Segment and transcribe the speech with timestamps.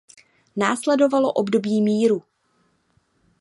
[0.55, 2.23] Následovalo období míru.